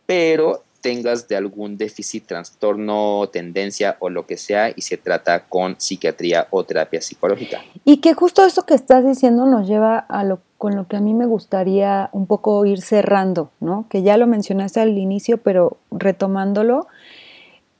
[0.07, 5.79] pero tengas de algún déficit, trastorno, tendencia o lo que sea y se trata con
[5.79, 7.61] psiquiatría o terapia psicológica.
[7.85, 11.01] Y que justo eso que estás diciendo nos lleva a lo con lo que a
[11.01, 13.87] mí me gustaría un poco ir cerrando, ¿no?
[13.90, 16.87] Que ya lo mencionaste al inicio, pero retomándolo,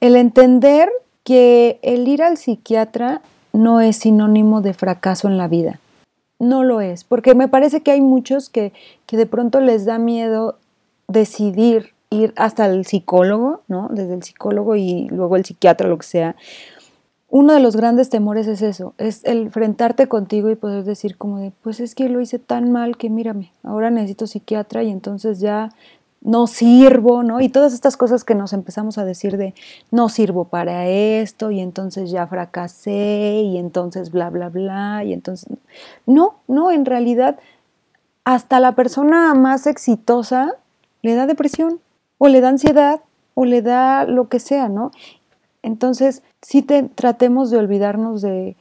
[0.01, 0.91] el entender
[1.25, 5.81] que el ir al psiquiatra no es sinónimo de fracaso en la vida.
[6.39, 8.73] No lo es, porque me parece que hay muchos que,
[9.07, 10.59] que de pronto les da miedo
[11.09, 13.89] decidir ir hasta el psicólogo, ¿no?
[13.91, 16.37] Desde el psicólogo y luego el psiquiatra, lo que sea.
[17.29, 21.39] Uno de los grandes temores es eso, es el enfrentarte contigo y poder decir como
[21.39, 25.39] de, pues es que lo hice tan mal que mírame, ahora necesito psiquiatra y entonces
[25.39, 25.71] ya
[26.23, 27.41] no sirvo, ¿no?
[27.41, 29.55] Y todas estas cosas que nos empezamos a decir de
[29.91, 35.49] no sirvo para esto y entonces ya fracasé y entonces bla, bla, bla y entonces...
[36.07, 37.39] No, no, en realidad
[38.25, 40.57] hasta la persona más exitosa
[41.03, 41.81] le da depresión
[42.19, 43.01] o le da ansiedad
[43.35, 44.91] o le da lo que sea, ¿no?
[45.63, 48.57] Entonces, sí te, tratemos de olvidarnos de,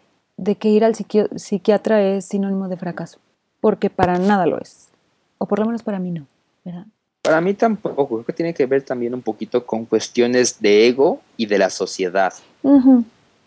[0.58, 3.20] que ir al psiquiatra es sinónimo de fracaso,
[3.62, 4.90] porque para nada lo es,
[5.38, 6.28] o por lo menos para mí no,
[6.64, 6.86] ¿verdad?
[7.30, 11.22] Para mí tampoco, creo que tiene que ver también un poquito con cuestiones de ego
[11.38, 12.34] y de la sociedad.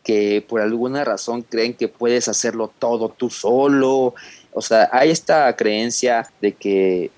[0.04, 4.14] Que por alguna razón creen que puedes hacerlo todo tú solo.
[4.52, 7.10] O sea, hay esta creencia de que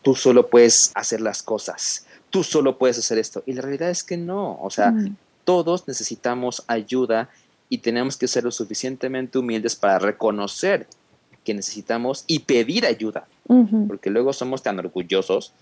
[0.00, 3.42] tú solo puedes hacer las cosas, tú solo puedes hacer esto.
[3.44, 4.58] Y la realidad es que no.
[4.62, 4.94] O sea,
[5.44, 7.28] todos necesitamos ayuda
[7.68, 10.86] y tenemos que ser lo suficientemente humildes para reconocer
[11.44, 13.28] que necesitamos y pedir ayuda,
[13.88, 15.52] porque luego somos tan orgullosos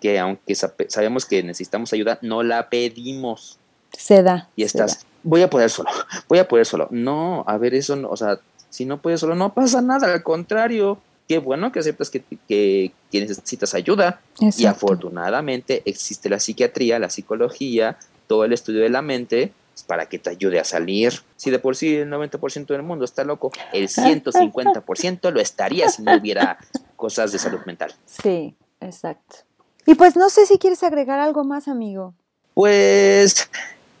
[0.00, 3.58] que aunque sabemos que necesitamos ayuda, no la pedimos.
[3.96, 4.48] Se da.
[4.56, 5.90] Y estás, voy a poder solo,
[6.28, 6.88] voy a poder solo.
[6.90, 8.38] No, a ver, eso, no, o sea,
[8.70, 10.98] si no puedes solo, no pasa nada, al contrario,
[11.28, 14.20] qué bueno que aceptas que, que, necesitas ayuda.
[14.38, 19.52] Y afortunadamente existe la psiquiatría, la psicología, todo el estudio de la mente
[19.86, 21.12] para que te ayude a salir.
[21.36, 26.02] Si de por sí el 90% del mundo está loco, el 150% lo estaría si
[26.02, 26.58] no hubiera
[27.02, 27.92] cosas de salud mental.
[28.06, 29.38] Sí, exacto.
[29.86, 32.14] Y pues no sé si quieres agregar algo más, amigo.
[32.54, 33.50] Pues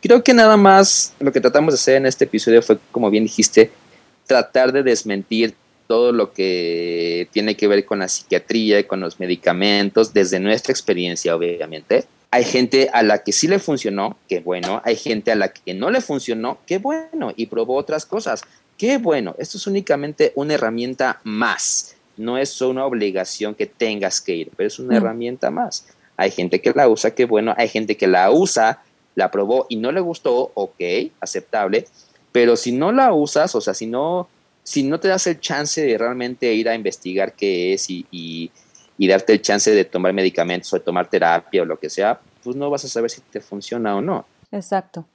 [0.00, 3.24] creo que nada más lo que tratamos de hacer en este episodio fue, como bien
[3.24, 3.72] dijiste,
[4.28, 5.56] tratar de desmentir
[5.88, 10.70] todo lo que tiene que ver con la psiquiatría y con los medicamentos desde nuestra
[10.70, 14.80] experiencia, obviamente hay gente a la que sí le funcionó, qué bueno.
[14.84, 17.32] Hay gente a la que no le funcionó, qué bueno.
[17.36, 18.42] Y probó otras cosas,
[18.78, 19.34] qué bueno.
[19.38, 21.96] Esto es únicamente una herramienta más.
[22.16, 24.96] No es una obligación que tengas que ir, pero es una mm.
[24.96, 25.86] herramienta más.
[26.16, 27.54] Hay gente que la usa, qué bueno.
[27.56, 28.82] Hay gente que la usa,
[29.14, 30.80] la probó y no le gustó, ok,
[31.20, 31.86] aceptable.
[32.32, 34.28] Pero si no la usas, o sea, si no,
[34.62, 38.50] si no te das el chance de realmente ir a investigar qué es y
[39.02, 42.20] y darte el chance de tomar medicamentos o de tomar terapia o lo que sea,
[42.44, 44.24] pues no vas a saber si te funciona o no.
[44.52, 45.06] Exacto.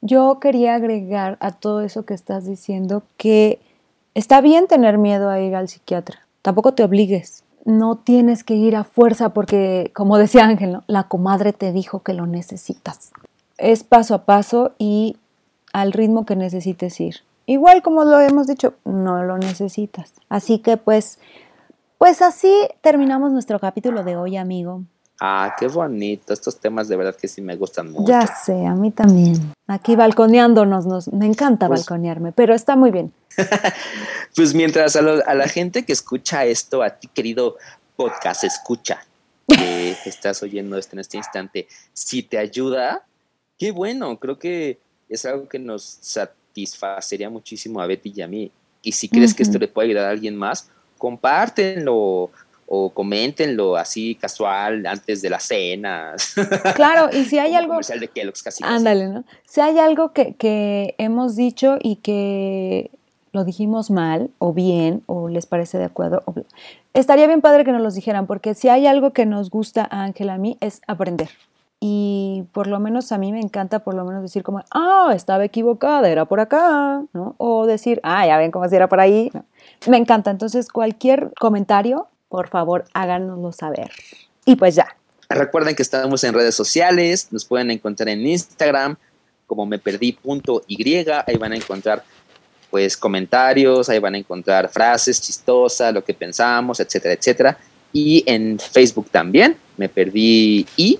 [0.00, 3.60] Yo quería agregar a todo eso que estás diciendo que
[4.14, 7.42] está bien tener miedo a ir al psiquiatra, tampoco te obligues.
[7.64, 12.12] No tienes que ir a fuerza porque, como decía Ángel, la comadre te dijo que
[12.12, 13.12] lo necesitas.
[13.56, 15.16] Es paso a paso y
[15.72, 17.16] al ritmo que necesites ir.
[17.46, 20.12] Igual como lo hemos dicho, no lo necesitas.
[20.28, 21.18] Así que pues
[21.96, 24.82] pues así terminamos nuestro capítulo de hoy, amigo.
[25.20, 26.32] Ah, qué bonito.
[26.32, 28.06] Estos temas de verdad que sí me gustan mucho.
[28.06, 29.54] Ya sé, a mí también.
[29.66, 33.12] Aquí balconeándonos, nos, me encanta pues balconearme, pero está muy bien.
[34.36, 37.56] pues mientras a, la gente que escucha esto, a ti querido
[37.96, 39.04] podcast, escucha,
[39.48, 43.04] que estás oyendo esto en este instante, si te ayuda,
[43.58, 44.18] qué bueno.
[44.18, 48.50] Creo que es algo que nos satisfacería muchísimo a Betty y a mí.
[48.82, 52.30] Y si crees que esto le puede ayudar a alguien más, compártenlo
[52.76, 56.14] o coméntenlo así casual antes de la cena.
[56.74, 57.78] Claro, y si hay algo...
[57.78, 58.64] de casi.
[58.64, 59.24] Ándale, ¿no?
[59.44, 62.90] Si hay algo que, hemos dicho y que
[63.32, 66.22] lo dijimos mal o bien o les parece de acuerdo,
[66.92, 70.02] estaría bien padre que nos los dijeran, porque si hay algo que nos gusta a
[70.02, 71.28] Ángel a mí es aprender.
[71.80, 75.44] Y por lo menos a mí me encanta por lo menos decir como, ah, estaba
[75.44, 77.34] equivocada, era por acá, ¿no?
[77.36, 79.30] O decir, ah, ya ven cómo si era por ahí.
[79.86, 80.30] Me encanta.
[80.30, 83.92] Entonces, cualquier comentario, por favor, háganoslo saber.
[84.44, 84.96] Y pues ya.
[85.28, 88.96] Recuerden que estamos en redes sociales, nos pueden encontrar en Instagram
[89.46, 90.18] como me perdí
[90.66, 90.76] y
[91.28, 92.02] ahí van a encontrar
[92.72, 97.56] pues comentarios, ahí van a encontrar frases chistosas, lo que pensamos, etcétera, etcétera.
[97.92, 100.98] Y en Facebook también, me perdí y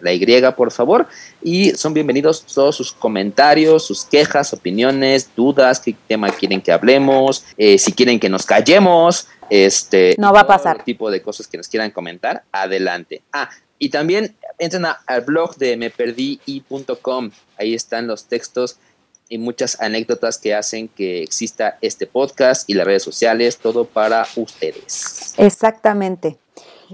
[0.00, 0.24] la Y,
[0.56, 1.06] por favor.
[1.42, 7.44] Y son bienvenidos todos sus comentarios, sus quejas, opiniones, dudas, qué tema quieren que hablemos,
[7.56, 10.14] eh, si quieren que nos callemos, este...
[10.18, 10.84] No va a pasar.
[10.84, 13.22] tipo de cosas que nos quieran comentar, adelante.
[13.32, 17.30] Ah, y también entren al blog de meperdí.com.
[17.56, 18.78] Ahí están los textos
[19.28, 24.26] y muchas anécdotas que hacen que exista este podcast y las redes sociales, todo para
[24.36, 25.34] ustedes.
[25.36, 26.38] Exactamente.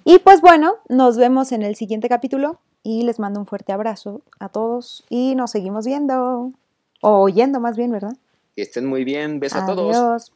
[0.05, 4.21] Y pues bueno, nos vemos en el siguiente capítulo y les mando un fuerte abrazo
[4.39, 6.53] a todos y nos seguimos viendo
[7.01, 8.17] o oyendo más bien, ¿verdad?
[8.55, 10.31] Que estén muy bien, besos a todos.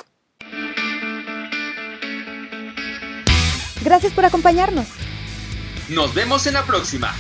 [3.85, 4.89] Gracias por acompañarnos.
[5.89, 7.15] Nos vemos en la próxima.